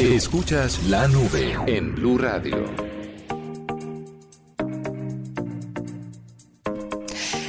Escuchas 0.00 0.82
la 0.88 1.06
nube 1.08 1.58
en 1.66 1.94
Blue 1.94 2.16
Radio. 2.16 2.64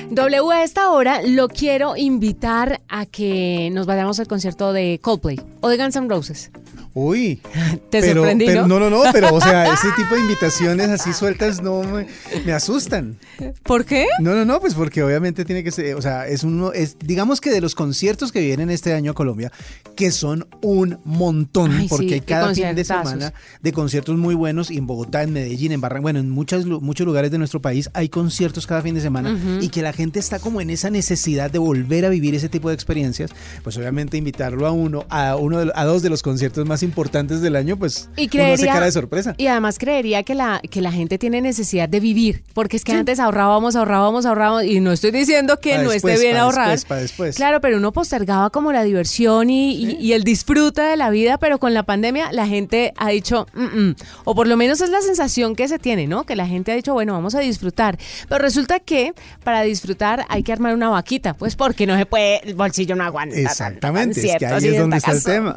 W 0.09 0.51
a 0.51 0.64
esta 0.64 0.92
hora 0.92 1.22
lo 1.25 1.48
quiero 1.48 1.95
invitar 1.95 2.82
a 2.90 3.06
que 3.06 3.69
nos 3.72 3.85
vayamos 3.85 4.19
al 4.19 4.27
concierto 4.27 4.74
de 4.74 5.00
Coldplay 5.01 5.40
o 5.61 5.69
de 5.69 5.77
Guns 5.77 5.95
N' 5.95 6.09
Roses. 6.09 6.51
Uy, 6.93 7.42
¿Te 7.90 8.02
pero, 8.02 8.15
sorprendí, 8.21 8.45
pero- 8.45 8.68
no? 8.68 8.79
no, 8.79 8.89
no, 8.89 9.04
no, 9.05 9.11
pero 9.13 9.34
o 9.34 9.39
sea, 9.39 9.71
ese 9.73 9.88
tipo 9.95 10.13
de 10.15 10.21
invitaciones 10.21 10.89
así 10.89 11.14
sueltas 11.14 11.61
no 11.61 11.83
me, 11.83 12.05
me 12.45 12.52
asustan. 12.52 13.18
¿Por 13.64 13.86
qué? 13.86 14.07
No, 14.20 14.36
no, 14.36 14.43
no, 14.43 14.59
pues 14.59 14.73
porque 14.73 15.01
obviamente 15.01 15.46
tiene 15.46 15.64
que 15.64 15.71
ser, 15.71 15.96
o 15.96 16.01
sea, 16.01 16.27
es 16.27 16.43
uno, 16.43 16.73
es, 16.73 16.97
digamos 17.00 17.39
que 17.39 17.50
de 17.50 17.61
los 17.61 17.75
conciertos 17.75 18.32
que 18.33 18.41
vienen 18.41 18.69
este 18.69 18.93
año 18.93 19.11
a 19.11 19.14
Colombia, 19.14 19.51
que 19.96 20.11
son 20.11 20.47
un 20.61 21.00
montón, 21.05 21.71
Ay, 21.71 21.88
porque 21.88 22.07
sí, 22.07 22.14
hay 22.15 22.21
cada 22.21 22.54
fin 22.54 22.75
de 22.75 22.83
semana 22.83 23.33
de 23.61 23.71
conciertos 23.71 24.18
muy 24.18 24.36
buenos 24.36 24.69
y 24.69 24.78
en 24.78 24.86
Bogotá, 24.87 25.23
en 25.23 25.32
Medellín, 25.32 25.71
en 25.71 25.79
Barranquilla, 25.79 26.01
bueno, 26.01 26.19
en 26.19 26.29
muchas, 26.29 26.65
muchos 26.65 27.05
lugares 27.05 27.32
de 27.32 27.37
nuestro 27.37 27.61
país 27.61 27.89
hay 27.93 28.10
conciertos 28.10 28.68
cada 28.68 28.82
fin 28.82 28.96
de 28.96 29.01
semana 29.01 29.37
y 29.61 29.69
que 29.69 29.82
la 29.82 29.93
gente 29.93 30.19
está 30.19 30.39
como 30.39 30.60
en 30.61 30.69
esa 30.69 30.89
necesidad 30.89 31.50
de 31.51 31.60
volver 31.60 32.05
a 32.05 32.10
vivir 32.10 32.36
ese 32.36 32.50
tipo 32.50 32.68
de 32.70 32.76
experiencias, 32.76 33.32
pues 33.64 33.78
obviamente 33.78 34.18
invitarlo 34.18 34.66
a 34.68 34.72
uno, 34.72 35.05
a 35.10 35.36
uno, 35.38 35.60
de- 35.66 35.72
a 35.76 35.86
dos 35.86 36.02
de 36.02 36.10
los 36.10 36.22
conciertos 36.22 36.66
más 36.66 36.80
importantes 36.84 37.41
del 37.41 37.55
año, 37.55 37.77
pues 37.77 38.09
Y 38.16 38.21
uno 38.21 38.21
hace 38.23 38.30
creería, 38.55 38.73
cara 38.73 38.85
de 38.85 38.91
sorpresa. 38.91 39.35
y 39.38 39.48
además 39.48 39.77
creería 39.80 40.23
que 40.23 40.35
la, 40.35 40.62
que 40.70 40.81
la 40.81 40.91
gente 40.91 41.17
tiene 41.17 41.41
necesidad 41.41 41.90
de 41.90 41.99
vivir, 41.99 42.44
porque 42.54 42.77
es 42.77 42.84
que 42.84 42.94
antes 42.94 43.20
ahorrábamos, 43.20 43.76
ahorrábamos, 43.76 44.26
ahorrábamos, 44.26 44.63
y 44.66 44.80
no 44.80 44.91
estoy 44.91 45.12
diciendo 45.12 45.59
que 45.59 45.76
Pa' 45.76 45.84
no 45.84 45.90
después, 45.91 46.13
esté 46.16 46.26
bien 46.27 46.38
ahorrar. 46.38 46.70
después, 46.70 46.85
pa' 46.85 47.02
después. 47.02 47.35
Claro, 47.35 47.62
pero 47.62 47.77
uno 47.77 47.91
postergaba 47.91 48.49
como 48.49 48.71
la 48.71 48.84
diversión 48.84 49.49
y, 49.49 49.73
y- 49.76 49.98
y 49.99 50.13
el 50.13 50.23
disfruta 50.23 50.88
de 50.90 50.98
la 50.98 51.09
vida, 51.09 51.38
pero 51.38 51.59
con 51.59 51.73
la 51.73 51.84
pandemia 51.84 52.31
la 52.31 52.48
gente 52.48 52.93
ha 52.98 53.09
dicho, 53.09 53.48
"Mm, 53.54 53.63
mm", 53.90 53.95
o 54.26 54.35
por 54.35 54.48
lo 54.48 54.57
menos 54.57 54.82
es 54.82 54.90
la 54.90 55.02
sensación 55.02 55.55
que 55.55 55.68
se 55.68 55.79
tiene, 55.79 56.07
¿no? 56.07 56.23
Que 56.26 56.35
la 56.35 56.48
gente 56.48 56.71
ha 56.71 56.76
dicho, 56.76 56.93
bueno, 56.93 57.13
vamos 57.13 57.35
a 57.35 57.40
disfrutar. 57.40 57.98
Pero 58.29 58.41
resulta 58.41 58.79
que 58.79 59.13
para 59.43 59.62
disfrutar 59.63 60.26
hay 60.29 60.43
que 60.43 60.51
armar 60.54 60.73
una 60.73 60.90
vaquita, 60.90 61.34
pues 61.34 61.55
porque 61.55 61.85
no 61.88 61.98
se 61.98 62.05
puede, 62.05 62.40
el 62.48 62.55
bolsillo 62.55 62.95
no 62.95 63.04
aguanta. 63.04 63.35
Exactamente, 63.35 64.19
es 64.19 64.38
que 64.38 64.45
ahí 64.45 64.67
es 64.67 64.77
donde 64.77 64.97
está 64.97 65.11
el 65.11 65.23
tema. 65.23 65.55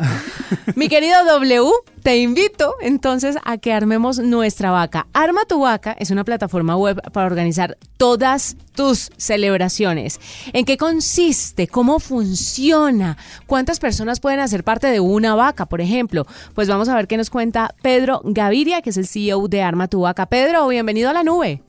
Mi 0.77 0.89
querido 0.89 1.14
W, 1.23 1.71
te 2.03 2.19
invito 2.19 2.75
entonces 2.81 3.37
a 3.45 3.57
que 3.59 3.73
armemos 3.73 4.19
nuestra 4.19 4.73
vaca. 4.73 5.07
Arma 5.13 5.45
tu 5.45 5.61
vaca 5.61 5.95
es 5.99 6.11
una 6.11 6.25
plataforma 6.25 6.77
web 6.77 7.01
para 7.13 7.27
organizar 7.27 7.79
todas 7.97 8.57
tus 8.75 9.11
celebraciones. 9.17 10.19
¿En 10.53 10.65
qué 10.65 10.77
consiste? 10.77 11.69
¿Cómo 11.69 12.01
funciona? 12.01 13.17
¿Cuántas 13.47 13.79
personas 13.79 14.19
pueden 14.19 14.41
hacer 14.41 14.65
parte 14.65 14.89
de 14.89 14.99
una 14.99 15.37
vaca, 15.37 15.67
por 15.67 15.81
ejemplo? 15.81 16.27
Pues 16.55 16.69
vamos 16.69 16.89
a 16.89 16.97
ver 16.97 17.07
qué 17.07 17.17
nos 17.17 17.31
cuenta 17.31 17.75
Pedro 17.81 18.21
Gaviria, 18.25 18.83
que 18.83 18.91
es 18.91 18.97
el 18.97 19.07
CEO 19.07 19.47
de 19.47 19.63
Arma 19.63 19.87
tu 19.87 20.01
vaca. 20.01 20.27
Pedro, 20.27 20.67
bienvenido 20.67 21.11
a 21.11 21.13
la 21.13 21.23
nube. 21.23 21.63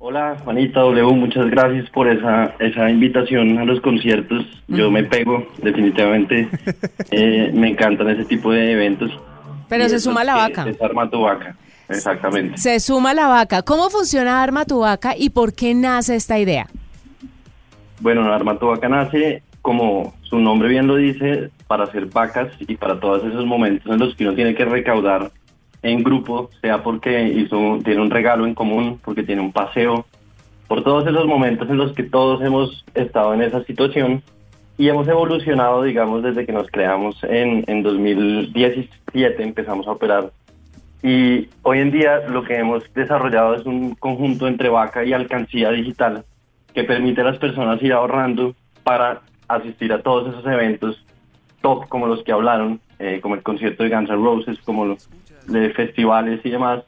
Hola 0.00 0.36
Juanita 0.44 0.80
W, 0.80 1.12
muchas 1.16 1.50
gracias 1.50 1.90
por 1.90 2.06
esa, 2.06 2.54
esa 2.60 2.88
invitación 2.88 3.58
a 3.58 3.64
los 3.64 3.80
conciertos. 3.80 4.46
Yo 4.68 4.92
me 4.92 5.02
pego, 5.02 5.46
definitivamente. 5.62 6.48
Eh, 7.10 7.50
me 7.54 7.70
encantan 7.70 8.10
ese 8.10 8.26
tipo 8.26 8.52
de 8.52 8.72
eventos. 8.72 9.10
Pero 9.68 9.86
Y 9.86 9.88
se 9.88 9.98
suma 9.98 10.24
la 10.24 10.34
vaca. 10.34 10.68
Es 10.68 10.80
arma 10.82 11.08
tu 11.08 11.22
vaca, 11.22 11.56
exactamente. 11.88 12.58
Se 12.58 12.78
suma 12.80 13.14
la 13.14 13.28
vaca. 13.28 13.62
¿Cómo 13.62 13.88
funciona 13.88 14.42
Arma 14.42 14.66
tu 14.66 14.80
vaca 14.80 15.14
y 15.16 15.30
por 15.30 15.54
qué 15.54 15.74
nace 15.74 16.16
esta 16.16 16.38
idea? 16.38 16.66
Bueno, 18.00 18.30
Arma 18.30 18.58
tu 18.58 18.66
vaca 18.66 18.90
nace, 18.90 19.42
como 19.62 20.14
su 20.20 20.38
nombre 20.38 20.68
bien 20.68 20.86
lo 20.86 20.96
dice, 20.96 21.50
para 21.66 21.84
hacer 21.84 22.06
vacas 22.06 22.48
y 22.60 22.76
para 22.76 23.00
todos 23.00 23.24
esos 23.24 23.46
momentos 23.46 23.90
en 23.90 23.98
los 23.98 24.14
que 24.14 24.24
uno 24.24 24.34
tiene 24.34 24.54
que 24.54 24.66
recaudar 24.66 25.30
en 25.82 26.02
grupo, 26.02 26.50
sea 26.60 26.82
porque 26.82 27.28
hizo, 27.28 27.78
tiene 27.84 28.00
un 28.00 28.10
regalo 28.10 28.46
en 28.46 28.54
común, 28.54 29.00
porque 29.04 29.22
tiene 29.22 29.42
un 29.42 29.52
paseo, 29.52 30.06
por 30.66 30.84
todos 30.84 31.06
esos 31.06 31.26
momentos 31.26 31.68
en 31.70 31.78
los 31.78 31.92
que 31.92 32.02
todos 32.02 32.42
hemos 32.42 32.84
estado 32.94 33.32
en 33.34 33.42
esa 33.42 33.64
situación 33.64 34.22
y 34.76 34.88
hemos 34.88 35.08
evolucionado, 35.08 35.82
digamos, 35.82 36.22
desde 36.22 36.46
que 36.46 36.52
nos 36.52 36.70
creamos 36.70 37.16
en, 37.24 37.64
en 37.66 37.82
2017, 37.82 39.42
empezamos 39.42 39.88
a 39.88 39.92
operar. 39.92 40.30
Y 41.02 41.48
hoy 41.62 41.78
en 41.78 41.90
día 41.90 42.28
lo 42.28 42.44
que 42.44 42.56
hemos 42.56 42.82
desarrollado 42.94 43.54
es 43.54 43.64
un 43.66 43.94
conjunto 43.94 44.46
entre 44.46 44.68
vaca 44.68 45.04
y 45.04 45.12
alcancía 45.12 45.70
digital 45.70 46.24
que 46.74 46.84
permite 46.84 47.22
a 47.22 47.24
las 47.24 47.38
personas 47.38 47.82
ir 47.82 47.92
ahorrando 47.92 48.54
para 48.82 49.22
asistir 49.48 49.92
a 49.92 50.02
todos 50.02 50.28
esos 50.28 50.46
eventos 50.46 51.04
top 51.60 51.88
como 51.88 52.06
los 52.06 52.22
que 52.22 52.32
hablaron, 52.32 52.80
eh, 52.98 53.20
como 53.20 53.34
el 53.34 53.42
concierto 53.42 53.82
de 53.82 53.90
Guns 53.90 54.10
N' 54.10 54.16
Roses, 54.16 54.58
como 54.64 54.84
los 54.84 55.08
de 55.48 55.70
festivales 55.70 56.40
y 56.44 56.50
demás. 56.50 56.84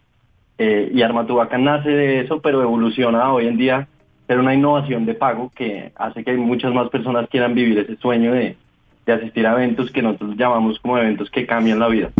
Eh, 0.59 0.91
y 0.93 1.03
Arma 1.03 1.27
tu 1.27 1.37
Vaca 1.37 1.59
nace 1.59 1.91
de 1.91 2.21
eso, 2.21 2.41
pero 2.41 2.63
evoluciona 2.63 3.33
hoy 3.33 3.47
en 3.47 3.57
día 3.57 3.89
ser 4.27 4.39
una 4.39 4.55
innovación 4.55 5.07
de 5.07 5.15
pago 5.15 5.51
que 5.55 5.91
hace 5.97 6.23
que 6.23 6.33
muchas 6.35 6.73
más 6.73 6.89
personas 6.91 7.29
quieran 7.29 7.55
vivir 7.55 7.79
ese 7.79 7.97
sueño 7.97 8.33
de, 8.33 8.57
de 9.07 9.13
asistir 9.13 9.47
a 9.47 9.53
eventos 9.55 9.91
que 9.91 10.03
nosotros 10.03 10.37
llamamos 10.37 10.79
como 10.79 10.99
eventos 10.99 11.31
que 11.31 11.47
cambian 11.47 11.79
la 11.79 11.89
vida. 11.89 12.11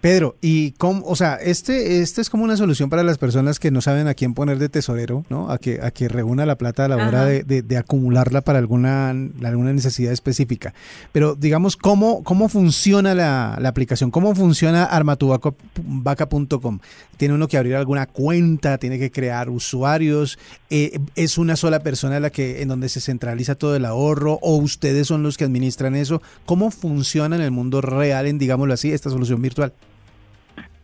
Pedro, 0.00 0.36
y 0.40 0.70
cómo, 0.72 1.04
o 1.06 1.16
sea, 1.16 1.34
este, 1.34 2.00
este 2.02 2.20
es 2.20 2.30
como 2.30 2.44
una 2.44 2.56
solución 2.56 2.88
para 2.88 3.02
las 3.02 3.18
personas 3.18 3.58
que 3.58 3.70
no 3.72 3.80
saben 3.80 4.06
a 4.06 4.14
quién 4.14 4.32
poner 4.32 4.58
de 4.58 4.68
tesorero, 4.68 5.24
¿no? 5.28 5.50
A 5.50 5.58
que, 5.58 5.80
a 5.82 5.90
que 5.90 6.08
reúna 6.08 6.46
la 6.46 6.56
plata 6.56 6.84
a 6.84 6.88
la 6.88 6.96
hora 6.96 7.08
Ajá. 7.22 7.24
de, 7.26 7.42
de- 7.42 7.62
de 7.62 7.76
acumularla 7.76 8.40
para 8.42 8.58
alguna, 8.60 9.10
alguna 9.10 9.72
necesidad 9.72 10.12
específica. 10.12 10.72
Pero 11.10 11.34
digamos, 11.34 11.76
¿cómo, 11.76 12.22
cómo 12.22 12.48
funciona 12.48 13.14
la, 13.14 13.58
la 13.60 13.68
aplicación? 13.68 14.10
¿Cómo 14.12 14.34
funciona 14.36 14.84
armatuvaca.com? 14.84 16.78
¿Tiene 17.16 17.34
uno 17.34 17.48
que 17.48 17.56
abrir 17.58 17.74
alguna 17.74 18.06
cuenta? 18.06 18.78
¿Tiene 18.78 18.98
que 18.98 19.10
crear 19.10 19.50
usuarios? 19.50 20.38
Eh, 20.70 20.98
¿Es 21.16 21.38
una 21.38 21.56
sola 21.56 21.80
persona 21.80 22.20
la 22.20 22.30
que, 22.30 22.62
en 22.62 22.68
donde 22.68 22.88
se 22.88 23.00
centraliza 23.00 23.56
todo 23.56 23.74
el 23.74 23.84
ahorro? 23.84 24.38
¿O 24.42 24.56
ustedes 24.56 25.08
son 25.08 25.22
los 25.22 25.36
que 25.36 25.44
administran 25.44 25.96
eso? 25.96 26.22
¿Cómo 26.46 26.70
funciona 26.70 27.36
en 27.36 27.42
el 27.42 27.50
mundo 27.50 27.80
real, 27.80 28.26
en 28.26 28.38
digámoslo 28.38 28.74
así, 28.74 28.92
esta 28.92 29.10
solución 29.10 29.42
virtual? 29.42 29.72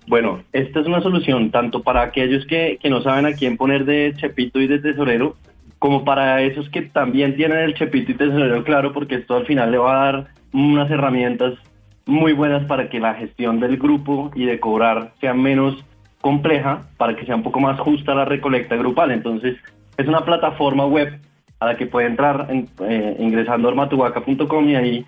Bueno, 0.07 0.43
esta 0.53 0.81
es 0.81 0.87
una 0.87 1.01
solución 1.01 1.51
tanto 1.51 1.83
para 1.83 2.03
aquellos 2.03 2.45
que, 2.47 2.79
que 2.81 2.91
no 2.91 3.03
saben 3.03 3.27
a 3.27 3.33
quién 3.33 3.57
poner 3.57 3.85
de 3.85 4.13
chepito 4.17 4.61
y 4.61 4.67
de 4.67 4.79
tesorero, 4.79 5.37
como 5.79 6.05
para 6.05 6.43
esos 6.43 6.69
que 6.71 6.83
también 6.83 7.37
tienen 7.37 7.59
el 7.59 7.75
chepito 7.75 8.13
y 8.13 8.15
tesorero 8.15 8.63
claro, 8.65 8.93
porque 8.93 9.17
esto 9.17 9.37
al 9.37 9.47
final 9.47 9.71
le 9.71 9.79
va 9.79 9.93
a 9.93 10.05
dar 10.13 10.27
unas 10.53 10.91
herramientas 10.91 11.55
muy 12.07 12.33
buenas 12.33 12.65
para 12.65 12.91
que 12.91 13.01
la 13.01 13.15
gestión 13.15 13.61
del 13.61 13.79
grupo 13.79 14.31
y 14.35 14.45
de 14.45 14.61
cobrar 14.61 15.13
sea 15.21 15.33
menos 15.33 15.83
compleja, 16.21 16.83
para 16.99 17.17
que 17.17 17.25
sea 17.27 17.37
un 17.37 17.43
poco 17.43 17.61
más 17.61 17.79
justa 17.81 18.15
la 18.15 18.25
recolecta 18.25 18.77
grupal. 18.77 19.11
Entonces, 19.11 19.57
es 19.97 20.07
una 20.07 20.25
plataforma 20.25 20.87
web 20.87 21.19
a 21.61 21.67
la 21.67 21.77
que 21.77 21.87
puede 21.87 22.07
entrar 22.09 22.47
en- 22.51 22.69
eh, 22.87 23.17
ingresando 23.19 23.69
a 23.69 23.71
armatuvaca.com 23.71 24.69
y 24.69 24.75
ahí 24.77 25.05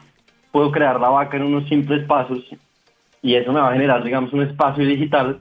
puedo 0.53 0.71
crear 0.73 0.99
la 1.01 1.11
vaca 1.11 1.37
en 1.37 1.43
unos 1.43 1.69
simples 1.69 2.05
pasos 2.07 2.45
y 3.23 3.35
eso 3.35 3.53
me 3.53 3.61
va 3.61 3.69
a 3.71 3.73
generar, 3.73 4.03
digamos, 4.05 4.33
un 4.33 4.43
espacio 4.43 4.85
digital 4.87 5.39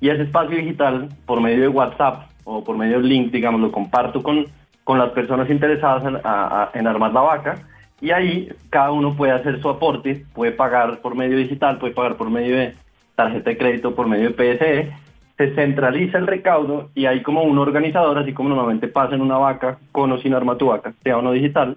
y 0.00 0.08
ese 0.10 0.22
espacio 0.22 0.56
digital 0.56 1.08
por 1.26 1.40
medio 1.40 1.62
de 1.62 1.68
WhatsApp 1.68 2.28
o 2.44 2.62
por 2.64 2.76
medio 2.76 2.98
del 2.98 3.08
link, 3.08 3.32
digamos, 3.32 3.60
lo 3.60 3.72
comparto 3.72 4.22
con, 4.22 4.44
con 4.84 4.98
las 4.98 5.10
personas 5.10 5.48
interesadas 5.50 6.04
en, 6.04 6.16
a- 6.16 6.20
a- 6.24 6.70
en 6.74 6.86
armar 6.86 7.12
la 7.12 7.20
vaca 7.20 7.56
y 8.00 8.10
ahí 8.10 8.48
cada 8.70 8.90
uno 8.92 9.14
puede 9.16 9.32
hacer 9.32 9.60
su 9.60 9.68
aporte, 9.68 10.24
puede 10.34 10.52
pagar 10.52 11.00
por 11.00 11.14
medio 11.14 11.36
digital, 11.38 11.78
puede 11.78 11.94
pagar 11.94 12.16
por 12.16 12.30
medio 12.30 12.56
de 12.56 12.74
tarjeta 13.14 13.50
de 13.50 13.56
crédito, 13.58 13.94
por 13.94 14.06
medio 14.06 14.30
de 14.30 14.34
PSE, 14.34 14.92
se 15.38 15.54
centraliza 15.54 16.18
el 16.18 16.26
recaudo 16.26 16.90
y 16.94 17.06
hay 17.06 17.22
como 17.22 17.42
un 17.42 17.58
organizador, 17.58 18.18
así 18.18 18.32
como 18.32 18.50
normalmente 18.50 18.88
pasa 18.88 19.14
en 19.14 19.22
una 19.22 19.38
vaca 19.38 19.78
con 19.92 20.12
o 20.12 20.18
sin 20.18 20.34
arma 20.34 20.56
tu 20.56 20.66
vaca, 20.68 20.92
sea 21.02 21.18
o 21.18 21.22
no 21.22 21.32
digital, 21.32 21.76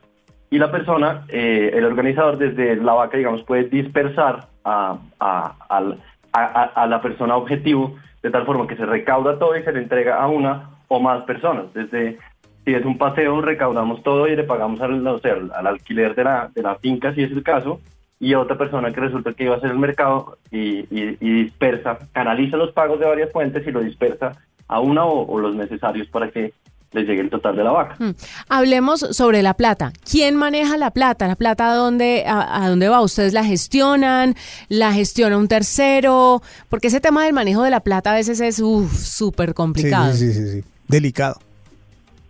y 0.52 0.58
la 0.58 0.72
persona, 0.72 1.26
eh, 1.30 1.72
el 1.74 1.86
organizador 1.86 2.38
desde 2.38 2.76
la 2.78 2.94
vaca, 2.94 3.18
digamos, 3.18 3.44
puede 3.44 3.66
dispersar 3.66 4.48
a, 4.64 4.98
a- 5.20 5.56
a- 5.70 6.64
a 6.76 6.88
la 6.88 7.02
persona 7.02 7.36
objetivo 7.36 7.96
de 8.24 8.30
tal 8.32 8.46
forma 8.46 8.68
que 8.68 8.76
se 8.76 8.86
recauda 8.86 9.40
todo 9.40 9.58
y 9.58 9.64
se 9.64 9.72
le 9.72 9.80
entrega 9.80 10.22
a 10.22 10.28
una 10.28 10.70
o 10.88 11.00
más 11.00 11.24
personas. 11.24 11.74
Desde 11.74 12.18
si 12.66 12.74
es 12.74 12.84
un 12.86 12.98
paseo, 12.98 13.42
recaudamos 13.42 14.04
todo 14.04 14.28
y 14.28 14.36
le 14.36 14.44
pagamos 14.44 14.82
al, 14.82 15.06
o 15.08 15.20
sea, 15.20 15.36
al 15.56 15.68
alquiler 15.68 16.14
de 16.16 16.24
la, 16.24 16.50
de 16.54 16.62
la 16.62 16.76
finca, 16.76 17.14
si 17.14 17.24
es 17.24 17.32
el 17.32 17.42
caso, 17.44 17.80
y 18.20 18.34
a 18.34 18.40
otra 18.40 18.58
persona 18.58 18.92
que 18.92 19.00
resulta 19.00 19.34
que 19.34 19.46
iba 19.46 19.56
a 19.56 19.58
hacer 19.58 19.72
el 19.72 19.80
mercado 19.80 20.38
y, 20.52 20.80
y- 20.94 21.18
y 21.22 21.44
dispersa, 21.44 21.98
canaliza 22.12 22.58
los 22.58 22.72
pagos 22.74 23.00
de 23.00 23.06
varias 23.08 23.32
fuentes 23.32 23.66
y 23.66 23.72
lo 23.72 23.80
dispersa 23.80 24.34
a 24.68 24.80
una 24.82 25.06
o, 25.06 25.26
o 25.26 25.40
los 25.40 25.56
necesarios 25.56 26.08
para 26.10 26.30
que 26.30 26.52
les 26.92 27.08
llegue 27.08 27.22
el 27.22 27.30
total 27.30 27.56
de 27.56 27.64
la 27.64 27.72
vaca. 27.72 27.96
Mm. 28.00 28.12
Hablemos 28.50 29.00
sobre 29.12 29.44
la 29.44 29.54
plata. 29.54 29.94
¿Quién 30.10 30.36
maneja 30.36 30.78
la 30.78 30.92
plata? 30.92 31.28
¿La 31.28 31.36
plata 31.36 31.72
a 31.72 31.76
dónde, 31.76 32.24
a, 32.26 32.64
a 32.64 32.70
dónde 32.70 32.90
va? 32.90 33.02
¿Ustedes 33.02 33.34
la 33.34 33.44
gestionan? 33.44 34.36
¿La 34.70 34.92
gestiona 34.94 35.38
un 35.38 35.48
tercero? 35.48 36.42
Porque 36.70 36.88
ese 36.88 37.00
tema 37.00 37.26
del 37.26 37.34
manejo 37.34 37.64
de 37.64 37.70
la 37.70 37.82
plata 37.82 38.12
a 38.12 38.16
veces 38.16 38.42
es 38.42 38.56
súper 38.58 39.54
complicado. 39.54 40.14
Sí, 40.14 40.28
sí, 40.28 40.34
sí, 40.34 40.48
sí, 40.48 40.62
sí. 40.62 40.68
Delicado. 40.88 41.40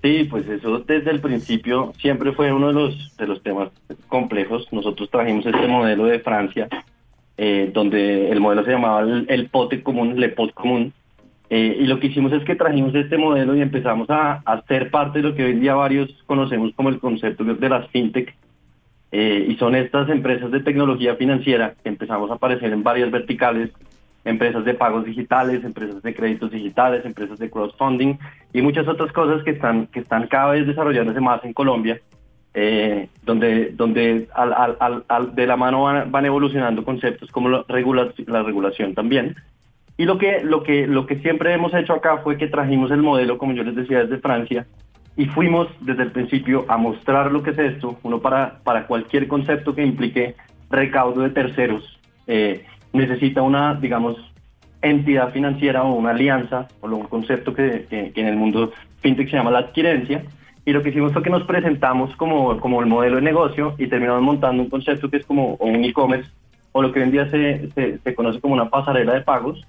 Sí, 0.01 0.23
pues 0.29 0.47
eso 0.47 0.79
desde 0.79 1.11
el 1.11 1.19
principio 1.19 1.93
siempre 1.99 2.31
fue 2.31 2.53
uno 2.53 2.67
de 2.67 2.73
los, 2.73 3.17
de 3.17 3.27
los 3.27 3.43
temas 3.43 3.69
complejos. 4.07 4.67
Nosotros 4.71 5.09
trajimos 5.09 5.45
este 5.45 5.67
modelo 5.67 6.05
de 6.05 6.19
Francia 6.19 6.69
eh, 7.37 7.71
donde 7.73 8.29
el 8.29 8.39
modelo 8.39 8.63
se 8.65 8.71
llamaba 8.71 9.01
el, 9.01 9.25
el 9.29 9.47
pote 9.47 9.81
común, 9.81 10.21
el 10.21 10.33
pot 10.33 10.53
común. 10.53 10.93
Eh, 11.49 11.77
y 11.79 11.87
lo 11.87 11.99
que 11.99 12.07
hicimos 12.07 12.31
es 12.31 12.43
que 12.43 12.55
trajimos 12.55 12.93
este 12.93 13.17
modelo 13.17 13.55
y 13.55 13.61
empezamos 13.61 14.09
a, 14.09 14.41
a 14.45 14.61
ser 14.63 14.91
parte 14.91 15.19
de 15.19 15.29
lo 15.29 15.35
que 15.35 15.45
hoy 15.45 15.51
en 15.51 15.61
día 15.61 15.73
varios 15.73 16.11
conocemos 16.27 16.73
como 16.75 16.89
el 16.89 16.99
concepto 16.99 17.43
de 17.43 17.69
las 17.69 17.87
fintech. 17.89 18.35
Eh, 19.11 19.47
y 19.49 19.55
son 19.55 19.75
estas 19.75 20.07
empresas 20.09 20.51
de 20.51 20.59
tecnología 20.59 21.15
financiera 21.15 21.73
que 21.81 21.89
empezamos 21.89 22.29
a 22.29 22.35
aparecer 22.35 22.71
en 22.71 22.83
varias 22.83 23.09
verticales, 23.09 23.71
empresas 24.23 24.63
de 24.65 24.75
pagos 24.75 25.05
digitales, 25.05 25.63
empresas 25.63 26.03
de 26.03 26.13
créditos 26.13 26.51
digitales, 26.51 27.03
empresas 27.03 27.39
de 27.39 27.49
crowdfunding 27.49 28.19
y 28.53 28.61
muchas 28.61 28.87
otras 28.87 29.11
cosas 29.11 29.43
que 29.43 29.51
están, 29.51 29.87
que 29.87 30.01
están 30.01 30.27
cada 30.27 30.51
vez 30.51 30.67
desarrollándose 30.67 31.21
más 31.21 31.43
en 31.43 31.53
Colombia, 31.53 31.99
eh, 32.53 33.09
donde, 33.23 33.71
donde 33.71 34.27
al, 34.35 34.53
al, 34.79 35.03
al, 35.07 35.33
de 35.33 35.47
la 35.47 35.57
mano 35.57 35.83
van, 35.83 36.25
evolucionando 36.25 36.83
conceptos 36.83 37.31
como 37.31 37.49
la 37.49 37.63
regulación 37.67 38.93
también. 38.93 39.35
Y 39.99 40.05
lo 40.05 40.17
que, 40.17 40.41
lo, 40.45 40.63
que, 40.63 40.87
lo 40.87 41.05
que 41.05 41.17
siempre 41.17 41.53
hemos 41.53 41.73
hecho 41.73 41.91
acá 41.91 42.19
fue 42.19 42.37
que 42.37 42.47
trajimos 42.47 42.89
el 42.89 43.01
modelo, 43.01 43.37
como 43.37 43.51
yo 43.51 43.65
les 43.65 43.75
decía, 43.75 43.99
desde 43.99 44.19
Francia, 44.19 44.65
y 45.17 45.25
fuimos 45.25 45.67
desde 45.81 46.03
el 46.03 46.13
principio 46.13 46.63
a 46.69 46.77
mostrar 46.77 47.29
lo 47.33 47.43
que 47.43 47.49
es 47.49 47.59
esto, 47.59 47.99
uno 48.03 48.21
para, 48.21 48.59
para 48.63 48.87
cualquier 48.87 49.27
concepto 49.27 49.75
que 49.75 49.83
implique 49.83 50.35
recaudo 50.69 51.21
de 51.21 51.31
terceros. 51.31 51.99
Eh, 52.27 52.63
necesita 52.93 53.41
una, 53.41 53.73
digamos, 53.75 54.15
entidad 54.81 55.33
financiera 55.33 55.83
o 55.83 55.93
una 55.95 56.11
alianza, 56.11 56.69
o 56.79 56.87
un 56.87 57.03
concepto 57.07 57.53
que, 57.53 57.85
que, 57.89 58.13
que, 58.13 58.21
en 58.21 58.27
el 58.27 58.37
mundo 58.37 58.71
fintech 59.01 59.29
se 59.29 59.35
llama 59.35 59.51
la 59.51 59.59
adquirencia. 59.59 60.23
Y 60.63 60.71
lo 60.71 60.81
que 60.81 60.91
hicimos 60.91 61.11
fue 61.11 61.23
que 61.23 61.29
nos 61.29 61.43
presentamos 61.43 62.15
como, 62.15 62.57
como 62.61 62.79
el 62.79 62.87
modelo 62.87 63.17
de 63.17 63.21
negocio 63.21 63.75
y 63.77 63.87
terminamos 63.87 64.21
montando 64.21 64.63
un 64.63 64.69
concepto 64.69 65.09
que 65.09 65.17
es 65.17 65.25
como 65.25 65.55
un 65.55 65.83
e-commerce, 65.83 66.31
o 66.71 66.81
lo 66.81 66.93
que 66.93 66.99
hoy 66.99 67.05
en 67.05 67.11
día 67.11 67.29
se, 67.29 67.69
se, 67.71 67.97
se, 67.97 68.15
conoce 68.15 68.39
como 68.39 68.53
una 68.53 68.69
pasarela 68.69 69.13
de 69.13 69.21
pagos, 69.21 69.61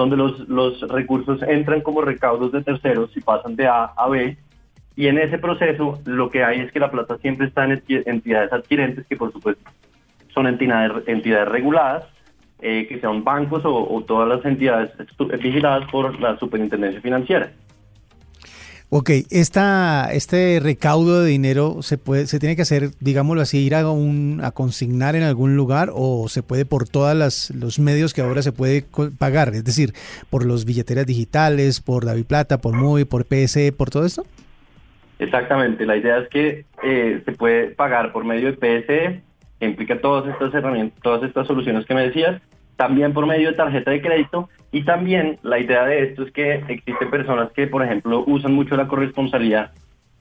donde 0.00 0.16
los, 0.16 0.48
los 0.48 0.80
recursos 0.88 1.42
entran 1.42 1.82
como 1.82 2.00
recaudos 2.00 2.52
de 2.52 2.62
terceros 2.62 3.14
y 3.14 3.20
pasan 3.20 3.54
de 3.54 3.66
A 3.66 3.84
a 3.84 4.08
B. 4.08 4.36
Y 4.96 5.08
en 5.08 5.18
ese 5.18 5.38
proceso 5.38 6.00
lo 6.06 6.30
que 6.30 6.42
hay 6.42 6.60
es 6.60 6.72
que 6.72 6.80
la 6.80 6.90
plata 6.90 7.18
siempre 7.18 7.46
está 7.46 7.64
en 7.64 7.82
entidades 7.86 8.50
adquirentes, 8.50 9.06
que 9.06 9.16
por 9.16 9.30
supuesto 9.30 9.70
son 10.32 10.46
entidades, 10.46 11.06
entidades 11.06 11.48
reguladas, 11.48 12.04
eh, 12.62 12.86
que 12.88 12.98
sean 12.98 13.24
bancos 13.24 13.64
o, 13.66 13.94
o, 13.94 14.02
todas 14.02 14.28
las 14.28 14.44
entidades 14.44 14.90
vigiladas 15.42 15.88
por 15.90 16.18
la 16.18 16.38
superintendencia 16.38 17.00
financiera. 17.02 17.52
Ok, 18.92 19.10
esta, 19.30 20.10
este 20.12 20.58
recaudo 20.60 21.22
de 21.22 21.30
dinero 21.30 21.80
se 21.80 21.96
puede, 21.96 22.26
se 22.26 22.40
tiene 22.40 22.56
que 22.56 22.62
hacer, 22.62 22.90
digámoslo 22.98 23.40
así, 23.40 23.64
ir 23.64 23.76
a 23.76 23.88
un, 23.88 24.40
a 24.42 24.50
consignar 24.50 25.14
en 25.14 25.22
algún 25.22 25.54
lugar 25.54 25.90
o 25.94 26.26
se 26.28 26.42
puede 26.42 26.64
por 26.64 26.88
todos 26.88 27.14
los 27.54 27.78
medios 27.78 28.12
que 28.12 28.20
ahora 28.20 28.42
se 28.42 28.50
puede 28.50 28.84
pagar, 29.16 29.50
es 29.50 29.64
decir, 29.64 29.92
por 30.28 30.44
los 30.44 30.64
billeteras 30.64 31.06
digitales, 31.06 31.80
por 31.80 32.04
David 32.04 32.24
Plata, 32.24 32.58
por 32.58 32.74
MUI, 32.74 33.04
por 33.04 33.26
PSE, 33.26 33.70
por 33.70 33.90
todo 33.90 34.04
esto. 34.04 34.24
Exactamente, 35.20 35.86
la 35.86 35.96
idea 35.96 36.18
es 36.18 36.28
que 36.28 36.64
eh, 36.82 37.22
se 37.24 37.32
puede 37.32 37.68
pagar 37.68 38.10
por 38.10 38.24
medio 38.24 38.50
de 38.50 38.54
PSE, 38.54 39.22
que 39.60 39.66
implica 39.66 40.00
todas 40.00 40.28
estas 40.32 40.52
herramientas, 40.52 40.98
todas 41.00 41.22
estas 41.22 41.46
soluciones 41.46 41.86
que 41.86 41.94
me 41.94 42.08
decías, 42.08 42.42
también 42.80 43.12
por 43.12 43.26
medio 43.26 43.50
de 43.50 43.56
tarjeta 43.58 43.90
de 43.90 44.00
crédito 44.00 44.48
y 44.72 44.84
también 44.84 45.38
la 45.42 45.58
idea 45.58 45.84
de 45.84 46.02
esto 46.02 46.22
es 46.22 46.32
que 46.32 46.54
existen 46.66 47.10
personas 47.10 47.52
que, 47.52 47.66
por 47.66 47.84
ejemplo, 47.84 48.24
usan 48.26 48.54
mucho 48.54 48.74
la 48.74 48.88
corresponsabilidad 48.88 49.72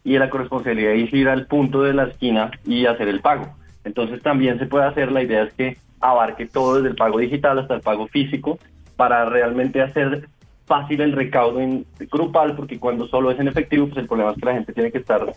y 0.04 0.18
la 0.18 0.30
corresponsabilidad 0.30 0.92
es 0.92 1.14
ir 1.14 1.30
al 1.30 1.48
punto 1.48 1.84
de 1.84 1.94
la 1.94 2.04
esquina 2.04 2.52
y 2.66 2.86
hacer 2.86 3.08
el 3.08 3.22
pago. 3.22 3.46
Entonces 3.86 4.22
también 4.22 4.60
se 4.60 4.66
puede 4.66 4.88
hacer, 4.88 5.10
la 5.10 5.24
idea 5.24 5.44
es 5.44 5.54
que 5.54 5.78
abarque 6.02 6.48
todo 6.48 6.76
desde 6.76 6.90
el 6.90 6.96
pago 6.96 7.20
digital 7.20 7.60
hasta 7.60 7.76
el 7.76 7.82
pago 7.82 8.10
físico 8.10 8.60
para 8.98 9.24
realmente 9.24 9.82
hacer 9.82 10.28
fácil 10.66 11.00
el 11.00 11.14
recaudo 11.14 11.62
en 11.62 11.86
grupal, 12.12 12.58
porque 12.58 12.78
cuando 12.78 13.08
solo 13.08 13.32
es 13.32 13.40
en 13.40 13.48
efectivo, 13.48 13.86
pues 13.86 14.00
el 14.00 14.08
problema 14.08 14.32
es 14.32 14.38
que 14.38 14.46
la 14.46 14.54
gente 14.56 14.74
tiene 14.74 14.92
que 14.92 14.98
estar 14.98 15.34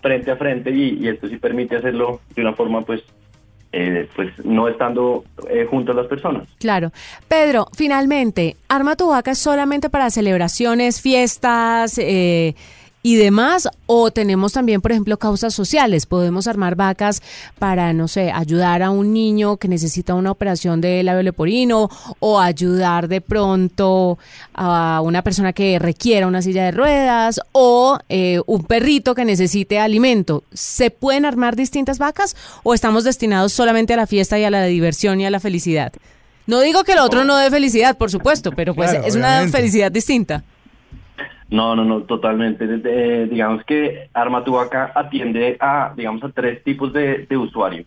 frente 0.00 0.30
a 0.30 0.36
frente 0.36 0.70
y, 0.70 1.00
y 1.02 1.08
esto 1.08 1.28
sí 1.28 1.36
permite 1.36 1.76
hacerlo 1.76 2.20
de 2.34 2.40
una 2.40 2.54
forma 2.54 2.80
pues 2.80 3.04
eh, 3.72 4.08
pues 4.14 4.32
no 4.44 4.68
estando 4.68 5.24
eh, 5.48 5.66
junto 5.68 5.92
a 5.92 5.94
las 5.94 6.06
personas. 6.06 6.46
Claro. 6.58 6.92
Pedro, 7.28 7.68
finalmente, 7.74 8.56
¿Arma 8.68 8.96
tu 8.96 9.08
vaca 9.08 9.30
es 9.30 9.38
solamente 9.38 9.90
para 9.90 10.10
celebraciones, 10.10 11.00
fiestas 11.00 11.98
eh, 11.98 12.54
y 13.02 13.16
demás? 13.16 13.68
¿O 13.94 14.10
tenemos 14.10 14.54
también, 14.54 14.80
por 14.80 14.90
ejemplo, 14.90 15.18
causas 15.18 15.52
sociales? 15.52 16.06
¿Podemos 16.06 16.46
armar 16.46 16.76
vacas 16.76 17.20
para, 17.58 17.92
no 17.92 18.08
sé, 18.08 18.32
ayudar 18.32 18.82
a 18.82 18.88
un 18.90 19.12
niño 19.12 19.58
que 19.58 19.68
necesita 19.68 20.14
una 20.14 20.30
operación 20.30 20.80
de 20.80 21.02
labio 21.02 21.22
leporino 21.22 21.90
o 22.18 22.40
ayudar 22.40 23.06
de 23.06 23.20
pronto 23.20 24.18
a 24.54 25.02
una 25.04 25.20
persona 25.20 25.52
que 25.52 25.78
requiera 25.78 26.26
una 26.26 26.40
silla 26.40 26.64
de 26.64 26.70
ruedas 26.70 27.38
o 27.52 27.98
eh, 28.08 28.40
un 28.46 28.64
perrito 28.64 29.14
que 29.14 29.26
necesite 29.26 29.78
alimento? 29.78 30.42
¿Se 30.54 30.90
pueden 30.90 31.26
armar 31.26 31.54
distintas 31.54 31.98
vacas 31.98 32.34
o 32.62 32.72
estamos 32.72 33.04
destinados 33.04 33.52
solamente 33.52 33.92
a 33.92 33.98
la 33.98 34.06
fiesta 34.06 34.38
y 34.38 34.44
a 34.44 34.50
la 34.50 34.64
diversión 34.64 35.20
y 35.20 35.26
a 35.26 35.30
la 35.30 35.38
felicidad? 35.38 35.92
No 36.46 36.60
digo 36.60 36.82
que 36.84 36.92
el 36.92 36.98
otro 37.00 37.24
no 37.24 37.36
dé 37.36 37.50
felicidad, 37.50 37.98
por 37.98 38.10
supuesto, 38.10 38.52
pero 38.52 38.74
pues 38.74 38.90
Claro, 38.90 39.06
es 39.06 39.16
obviamente. 39.16 39.44
una 39.44 39.52
felicidad 39.52 39.92
distinta. 39.92 40.44
No, 41.52 41.76
no, 41.76 41.84
no, 41.84 42.00
totalmente. 42.04 42.66
Digamos 43.26 43.62
que 43.64 44.08
Arma 44.14 44.42
tu 44.42 44.52
Vaca 44.52 44.90
atiende 44.94 45.58
a, 45.60 45.92
digamos, 45.94 46.24
a 46.24 46.30
tres 46.30 46.64
tipos 46.64 46.94
de, 46.94 47.26
de 47.26 47.36
usuario. 47.36 47.84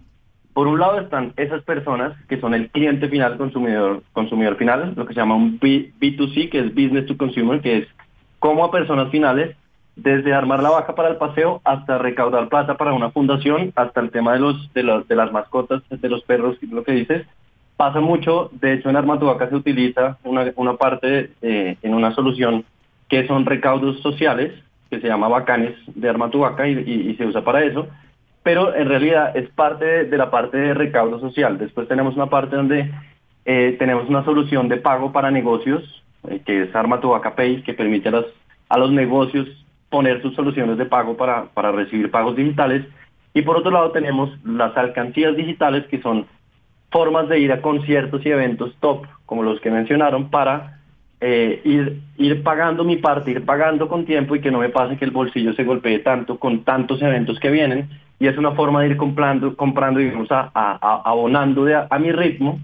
Por 0.53 0.67
un 0.67 0.79
lado 0.79 0.99
están 0.99 1.33
esas 1.35 1.63
personas 1.63 2.13
que 2.29 2.39
son 2.39 2.53
el 2.53 2.69
cliente 2.69 3.09
final, 3.09 3.37
consumidor, 3.37 4.03
consumidor 4.13 4.57
final, 4.57 4.93
lo 4.95 5.07
que 5.07 5.15
se 5.15 5.19
llama 5.19 5.35
un 5.35 5.57
B, 5.57 5.91
B2C, 5.99 6.51
que 6.51 6.59
es 6.59 6.75
Business 6.75 7.07
to 7.07 7.17
Consumer, 7.17 7.59
que 7.59 7.79
es 7.79 7.87
como 8.37 8.63
a 8.63 8.71
personas 8.71 9.09
finales, 9.09 9.57
desde 9.95 10.31
armar 10.31 10.61
la 10.61 10.69
vaca 10.69 10.93
para 10.93 11.09
el 11.09 11.17
paseo 11.17 11.61
hasta 11.63 11.97
recaudar 11.97 12.49
plata 12.49 12.77
para 12.77 12.93
una 12.93 13.09
fundación, 13.09 13.73
hasta 13.75 13.99
el 13.99 14.11
tema 14.11 14.33
de 14.33 14.39
los 14.41 14.73
de, 14.73 14.83
los, 14.83 15.07
de 15.07 15.15
las 15.15 15.31
mascotas, 15.31 15.81
de 15.89 16.09
los 16.09 16.21
perros, 16.21 16.55
lo 16.69 16.83
que 16.83 16.91
dices, 16.91 17.25
pasa 17.77 17.99
mucho. 17.99 18.51
De 18.53 18.73
hecho, 18.73 18.91
en 18.91 18.95
Arma 18.95 19.19
tu 19.19 19.25
Vaca 19.25 19.49
se 19.49 19.55
utiliza 19.55 20.19
una, 20.23 20.53
una 20.55 20.75
parte 20.75 21.31
eh, 21.41 21.77
en 21.81 21.95
una 21.95 22.13
solución 22.13 22.63
que 23.09 23.27
son 23.27 23.45
recaudos 23.45 23.99
sociales, 24.01 24.51
que 24.89 24.99
se 24.99 25.07
llama 25.07 25.27
Bacanes 25.27 25.75
de 25.87 26.09
Arma 26.09 26.29
y, 26.67 27.15
se 27.15 27.25
usa 27.25 27.43
para 27.43 27.63
eso, 27.63 27.87
pero 28.43 28.75
en 28.75 28.87
realidad 28.87 29.35
es 29.35 29.49
parte 29.49 30.05
de, 30.05 30.17
la 30.17 30.29
parte 30.29 30.57
de 30.57 30.73
recaudo 30.73 31.19
social. 31.19 31.57
Después 31.57 31.87
tenemos 31.87 32.15
una 32.15 32.27
parte 32.27 32.55
donde 32.55 32.91
eh, 33.45 33.75
tenemos 33.79 34.07
una 34.07 34.23
solución 34.23 34.69
de 34.69 34.77
pago 34.77 35.11
para 35.11 35.31
negocios, 35.31 36.03
eh, 36.29 36.41
que 36.45 36.63
es 36.63 36.75
Arma 36.75 37.01
Pay, 37.35 37.63
que 37.63 37.73
permite 37.73 38.09
a 38.09 38.11
los, 38.11 38.25
a 38.69 38.77
los 38.77 38.91
negocios 38.91 39.47
poner 39.89 40.21
sus 40.21 40.35
soluciones 40.35 40.77
de 40.77 40.85
pago 40.85 41.15
para, 41.17 41.45
para 41.53 41.71
recibir 41.71 42.11
pagos 42.11 42.35
digitales. 42.35 42.85
Y 43.33 43.41
por 43.41 43.57
otro 43.57 43.71
lado 43.71 43.91
tenemos 43.91 44.29
las 44.45 44.75
alcancías 44.77 45.35
digitales, 45.35 45.85
que 45.87 46.01
son 46.01 46.27
formas 46.91 47.27
de 47.27 47.39
ir 47.39 47.51
a 47.51 47.61
conciertos 47.61 48.25
y 48.25 48.29
eventos 48.29 48.75
top, 48.79 49.05
como 49.25 49.43
los 49.43 49.59
que 49.59 49.71
mencionaron, 49.71 50.29
para 50.29 50.79
eh, 51.27 51.59
ir, 51.63 52.01
ir 52.17 52.43
pagando 52.43 52.83
mi 52.83 52.97
parte, 52.97 53.31
ir 53.31 53.43
pagando 53.43 53.87
con 53.87 54.05
tiempo 54.05 54.35
y 54.35 54.41
que 54.41 54.51
no 54.51 54.59
me 54.59 54.69
pase 54.69 54.95
que 54.95 55.05
el 55.05 55.09
bolsillo 55.09 55.53
se 55.53 55.63
golpee 55.63 55.97
tanto 55.99 56.37
con 56.37 56.63
tantos 56.63 57.01
eventos 57.01 57.39
que 57.39 57.49
vienen. 57.49 57.89
Y 58.19 58.27
es 58.27 58.37
una 58.37 58.51
forma 58.51 58.83
de 58.83 58.89
ir 58.89 58.97
comprando, 58.97 59.57
comprando 59.57 59.99
digamos, 59.99 60.31
a, 60.31 60.51
a, 60.53 61.01
abonando 61.03 61.65
de 61.65 61.73
a, 61.75 61.97
mi 61.97 62.11
ritmo, 62.11 62.59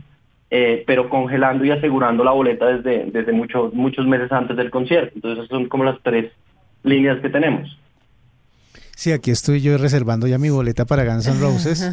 eh, 0.51 0.83
pero 0.85 1.09
congelando 1.09 1.65
y 1.65 1.71
asegurando 1.71 2.23
la 2.23 2.33
boleta 2.33 2.67
desde, 2.67 3.09
desde 3.09 3.31
muchos 3.31 3.73
muchos 3.73 4.05
meses 4.05 4.31
antes 4.31 4.55
del 4.55 4.69
concierto. 4.69 5.13
Entonces, 5.15 5.39
esas 5.39 5.49
son 5.49 5.67
como 5.67 5.83
las 5.83 5.99
tres 6.03 6.31
líneas 6.83 7.19
que 7.19 7.29
tenemos. 7.29 7.75
Sí, 9.01 9.11
aquí 9.11 9.31
estoy 9.31 9.61
yo 9.61 9.79
reservando 9.79 10.27
ya 10.27 10.37
mi 10.37 10.51
boleta 10.51 10.85
para 10.85 11.03
Guns 11.03 11.25
N' 11.25 11.39
Roses. 11.39 11.83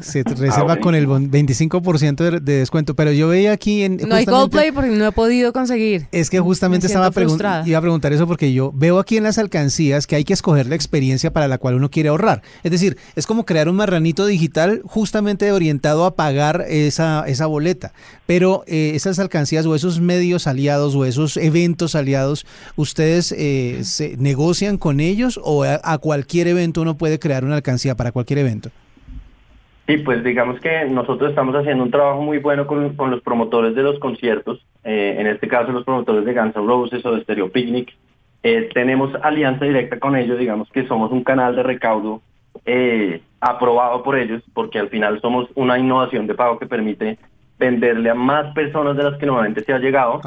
Se 0.00 0.24
reserva 0.24 0.72
ah, 0.72 0.80
con 0.80 0.96
el 0.96 1.06
25% 1.06 2.16
de, 2.16 2.40
de, 2.40 2.58
descuento. 2.58 2.96
Pero 2.96 3.12
yo 3.12 3.28
veía 3.28 3.52
aquí 3.52 3.84
en. 3.84 3.98
No 3.98 4.16
hay 4.16 4.26
Coldplay 4.26 4.72
porque 4.72 4.90
no 4.90 5.06
he 5.06 5.12
podido 5.12 5.52
conseguir. 5.52 6.08
Es 6.10 6.28
que 6.28 6.40
justamente 6.40 6.88
estaba 6.88 7.12
preguntando. 7.12 7.70
Iba 7.70 7.78
a 7.78 7.80
preguntar 7.80 8.12
eso 8.12 8.26
porque 8.26 8.52
yo 8.52 8.72
veo 8.74 8.98
aquí 8.98 9.16
en 9.16 9.22
las 9.22 9.38
alcancías 9.38 10.08
que 10.08 10.16
hay 10.16 10.24
que 10.24 10.32
escoger 10.32 10.66
la 10.66 10.74
experiencia 10.74 11.32
para 11.32 11.46
la 11.46 11.58
cual 11.58 11.76
uno 11.76 11.88
quiere 11.88 12.08
ahorrar. 12.08 12.42
Es 12.64 12.72
decir, 12.72 12.96
es 13.14 13.28
como 13.28 13.46
crear 13.46 13.68
un 13.68 13.76
marranito 13.76 14.26
digital 14.26 14.82
justamente 14.84 15.52
orientado 15.52 16.04
a 16.04 16.16
pagar 16.16 16.64
esa, 16.68 17.22
esa 17.28 17.46
boleta. 17.46 17.92
Pero 18.26 18.64
eh, 18.66 18.90
esas 18.96 19.20
alcancías 19.20 19.66
o 19.66 19.76
esos 19.76 20.00
medios 20.00 20.48
aliados 20.48 20.96
o 20.96 21.04
esos 21.04 21.36
eventos 21.36 21.94
aliados, 21.94 22.44
¿ustedes 22.74 23.30
eh, 23.30 23.82
se 23.84 24.16
negocian 24.16 24.78
con 24.78 24.98
ellos 24.98 25.38
o 25.44 25.62
a, 25.62 25.80
a 25.84 25.98
cualquier 25.98 26.48
evento 26.48 26.55
uno 26.80 26.96
puede 26.96 27.18
crear 27.18 27.44
una 27.44 27.56
alcancía 27.56 27.94
para 27.94 28.12
cualquier 28.12 28.40
evento? 28.40 28.70
Sí, 29.86 29.98
pues 29.98 30.24
digamos 30.24 30.58
que 30.60 30.84
nosotros 30.86 31.30
estamos 31.30 31.54
haciendo 31.54 31.84
un 31.84 31.90
trabajo 31.90 32.20
muy 32.20 32.38
bueno 32.38 32.66
con, 32.66 32.96
con 32.96 33.10
los 33.10 33.22
promotores 33.22 33.74
de 33.74 33.82
los 33.82 33.98
conciertos, 34.00 34.64
eh, 34.82 35.16
en 35.18 35.28
este 35.28 35.46
caso 35.46 35.70
los 35.70 35.84
promotores 35.84 36.24
de 36.24 36.34
Guns 36.34 36.56
N' 36.56 36.66
Roses 36.66 37.04
o 37.06 37.14
de 37.14 37.22
Stereo 37.22 37.50
Picnic. 37.50 37.94
Eh, 38.42 38.68
tenemos 38.74 39.14
alianza 39.22 39.64
directa 39.64 39.98
con 40.00 40.16
ellos, 40.16 40.38
digamos 40.38 40.68
que 40.70 40.86
somos 40.88 41.12
un 41.12 41.22
canal 41.22 41.54
de 41.54 41.62
recaudo 41.62 42.20
eh, 42.64 43.20
aprobado 43.40 44.02
por 44.02 44.18
ellos, 44.18 44.42
porque 44.54 44.78
al 44.78 44.88
final 44.88 45.20
somos 45.20 45.48
una 45.54 45.78
innovación 45.78 46.26
de 46.26 46.34
pago 46.34 46.58
que 46.58 46.66
permite 46.66 47.18
venderle 47.58 48.10
a 48.10 48.14
más 48.14 48.52
personas 48.54 48.96
de 48.96 49.04
las 49.04 49.18
que 49.18 49.26
normalmente 49.26 49.64
se 49.64 49.72
ha 49.72 49.78
llegado. 49.78 50.20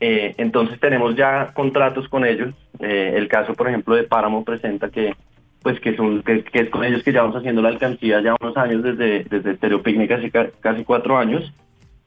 Eh, 0.00 0.34
entonces 0.38 0.80
tenemos 0.80 1.14
ya 1.16 1.52
contratos 1.54 2.08
con 2.08 2.24
ellos. 2.24 2.54
Eh, 2.78 3.12
el 3.16 3.28
caso, 3.28 3.54
por 3.54 3.68
ejemplo, 3.68 3.94
de 3.94 4.04
Páramo 4.04 4.44
presenta 4.44 4.88
que 4.88 5.14
pues 5.62 5.78
que, 5.80 5.96
son, 5.96 6.22
que, 6.22 6.44
es 6.52 6.70
con 6.70 6.84
ellos 6.84 7.02
que 7.02 7.12
llevamos 7.12 7.36
haciendo 7.36 7.62
la 7.62 7.68
alcancía 7.68 8.20
ya 8.20 8.34
unos 8.40 8.56
años, 8.56 8.82
desde, 8.82 9.24
desde 9.24 9.56
Stereo 9.56 9.82
Picnic, 9.82 10.08
casi, 10.08 10.30
casi 10.30 10.84
cuatro 10.84 11.18
años. 11.18 11.52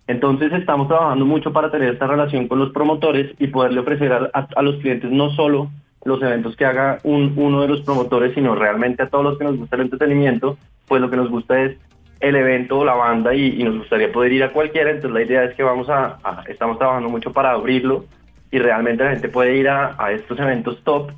Entonces 0.08 0.52
estamos 0.52 0.88
trabajando 0.88 1.26
mucho 1.26 1.54
para 1.54 1.72
tener 1.72 1.94
esta 1.94 2.08
relación 2.08 2.48
con 2.48 2.60
los 2.60 2.72
promotores 2.72 3.34
y 3.40 3.48
poderle 3.48 3.80
ofrecer 3.80 4.12
a, 4.12 4.62
los 4.62 4.76
clientes 4.78 5.10
no 5.12 5.30
solo 5.32 5.70
los 6.04 6.22
eventos 6.22 6.58
que 6.58 6.66
haga 6.66 7.00
un, 7.04 7.34
uno 7.38 7.62
de 7.62 7.70
los 7.70 7.82
promotores, 7.82 8.34
sino 8.34 8.56
realmente 8.56 9.04
a 9.04 9.10
todos 9.10 9.24
los 9.24 9.38
que 9.38 9.46
nos 9.46 9.58
gusta 9.58 9.78
el 9.78 9.84
entretenimiento, 9.84 10.58
pues 10.88 11.02
lo 11.02 11.10
que 11.10 11.16
nos 11.16 11.30
gusta 11.30 11.62
es 11.62 11.78
el 12.24 12.36
evento 12.36 12.80
o 12.80 12.86
la 12.86 12.94
banda 12.96 13.36
y, 13.36 13.64
nos 13.64 13.78
gustaría 13.80 14.12
poder 14.12 14.32
ir 14.32 14.44
a 14.44 14.52
cualquiera. 14.52 14.90
Entonces 14.90 15.12
la 15.12 15.22
idea 15.22 15.44
es 15.44 15.56
que 15.56 15.64
vamos 15.64 15.90
a, 15.90 16.18
estamos 16.48 16.78
trabajando 16.78 17.10
mucho 17.10 17.32
para 17.32 17.52
abrirlo 17.52 18.06
y 18.50 18.60
realmente 18.60 19.04
la 19.04 19.12
gente 19.12 19.30
puede 19.30 19.58
ir 19.58 19.68
a, 19.68 19.96
estos 20.12 20.40
eventos 20.40 20.82
top 20.84 21.12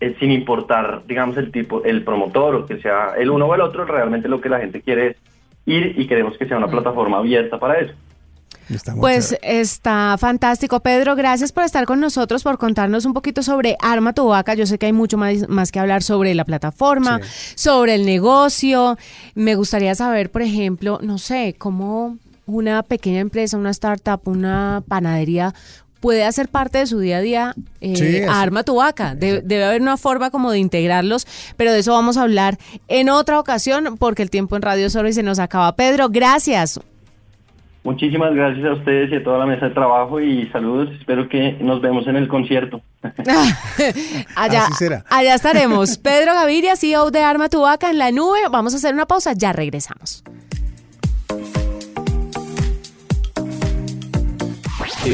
eh, 0.00 0.16
sin 0.18 0.30
importar, 0.30 1.02
digamos, 1.06 1.36
el 1.36 1.50
tipo, 1.50 1.82
el 1.84 2.04
promotor 2.04 2.54
o 2.54 2.66
que 2.66 2.80
sea 2.80 3.14
el 3.18 3.30
uno 3.30 3.46
o 3.46 3.54
el 3.54 3.60
otro, 3.60 3.84
realmente 3.84 4.28
lo 4.28 4.40
que 4.40 4.48
la 4.48 4.60
gente 4.60 4.80
quiere 4.80 5.08
es 5.08 5.16
ir 5.66 5.94
y 5.98 6.06
queremos 6.06 6.36
que 6.38 6.46
sea 6.46 6.56
una 6.56 6.68
plataforma 6.68 7.18
abierta 7.18 7.58
para 7.58 7.78
eso 7.78 7.94
pues 9.00 9.36
está 9.42 10.16
fantástico. 10.18 10.80
Pedro, 10.80 11.16
gracias 11.16 11.52
por 11.52 11.64
estar 11.64 11.86
con 11.86 12.00
nosotros, 12.00 12.42
por 12.42 12.58
contarnos 12.58 13.04
un 13.04 13.14
poquito 13.14 13.42
sobre 13.42 13.76
Arma 13.80 14.12
tu 14.12 14.28
Vaca. 14.28 14.54
Yo 14.54 14.66
sé 14.66 14.78
que 14.78 14.86
hay 14.86 14.92
mucho 14.92 15.16
más, 15.16 15.48
más 15.48 15.72
que 15.72 15.80
hablar 15.80 16.02
sobre 16.02 16.34
la 16.34 16.44
plataforma, 16.44 17.20
sobre 17.54 17.94
el 17.94 18.04
negocio. 18.04 18.98
Me 19.34 19.54
gustaría 19.54 19.94
saber, 19.94 20.30
por 20.30 20.42
ejemplo, 20.42 20.98
no 21.02 21.18
sé, 21.18 21.54
cómo 21.56 22.18
una 22.46 22.82
pequeña 22.82 23.20
empresa, 23.20 23.56
una 23.56 23.70
startup, 23.70 24.20
una 24.26 24.82
panadería 24.86 25.54
puede 26.00 26.24
hacer 26.24 26.48
parte 26.48 26.78
de 26.78 26.86
su 26.86 26.98
día 26.98 27.18
a 27.18 27.20
día 27.20 27.54
eh, 27.80 28.26
Arma 28.28 28.62
tu 28.62 28.76
Vaca. 28.76 29.14
debe 29.14 29.64
haber 29.64 29.80
una 29.80 29.96
forma 29.96 30.30
como 30.30 30.50
de 30.50 30.58
integrarlos, 30.58 31.26
pero 31.56 31.72
de 31.72 31.80
eso 31.80 31.92
vamos 31.92 32.16
a 32.16 32.22
hablar 32.22 32.58
en 32.88 33.08
otra 33.08 33.40
ocasión 33.40 33.96
porque 33.98 34.22
el 34.22 34.30
tiempo 34.30 34.56
en 34.56 34.62
Radio 34.62 34.90
Solo 34.90 35.08
y 35.08 35.12
se 35.12 35.22
nos 35.22 35.38
acaba. 35.38 35.74
Pedro, 35.76 36.08
gracias. 36.08 36.80
Muchísimas 37.84 38.34
gracias 38.34 38.66
a 38.66 38.72
ustedes 38.74 39.10
y 39.12 39.14
a 39.14 39.24
toda 39.24 39.38
la 39.38 39.46
mesa 39.46 39.68
de 39.68 39.74
trabajo 39.74 40.20
y 40.20 40.46
saludos. 40.48 40.90
Espero 40.98 41.28
que 41.28 41.52
nos 41.60 41.80
vemos 41.80 42.06
en 42.06 42.16
el 42.16 42.28
concierto. 42.28 42.82
allá, 44.36 44.66
allá 45.08 45.34
estaremos. 45.34 45.96
Pedro 45.96 46.34
Gaviria, 46.34 46.76
CEO 46.76 47.10
de 47.10 47.22
Arma 47.22 47.48
Tu 47.48 47.60
Vaca 47.60 47.88
en 47.88 47.98
la 47.98 48.10
nube. 48.10 48.40
Vamos 48.50 48.74
a 48.74 48.76
hacer 48.76 48.92
una 48.92 49.06
pausa, 49.06 49.32
ya 49.32 49.54
regresamos. 49.54 50.22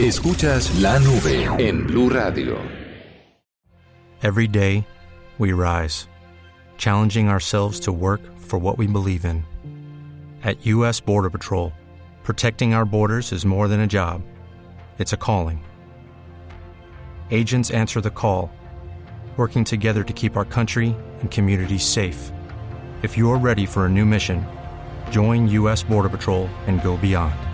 Escuchas 0.03 0.83
la 0.83 0.99
nube 0.99 1.47
en 1.61 1.87
Blue 1.87 2.09
Radio. 2.09 2.59
Every 4.23 4.49
day 4.49 4.85
we 5.39 5.53
rise, 5.53 6.09
challenging 6.77 7.29
ourselves 7.29 7.79
to 7.81 7.93
work 7.93 8.21
for 8.37 8.59
what 8.59 8.77
we 8.77 8.89
believe 8.89 9.25
in. 9.25 9.45
At 10.43 10.67
US 10.67 11.01
Border 11.01 11.31
Patrol 11.31 11.73
Protecting 12.25 12.75
our 12.75 12.85
borders 12.85 13.31
is 13.33 13.47
more 13.47 13.69
than 13.69 13.81
a 13.81 13.87
job, 13.87 14.23
it's 14.99 15.13
a 15.13 15.17
calling. 15.17 15.65
Agents 17.31 17.71
answer 17.71 18.01
the 18.01 18.11
call, 18.11 18.51
working 19.37 19.63
together 19.63 20.03
to 20.03 20.13
keep 20.13 20.37
our 20.37 20.45
country 20.45 20.97
and 21.21 21.31
communities 21.31 21.85
safe. 21.85 22.33
If 23.03 23.17
you're 23.17 23.39
ready 23.39 23.65
for 23.65 23.87
a 23.87 23.91
new 23.91 24.05
mission, 24.05 24.45
join 25.11 25.47
U.S. 25.49 25.85
Border 25.85 26.09
Patrol 26.09 26.49
and 26.67 26.83
go 26.83 26.97
beyond. 26.97 27.54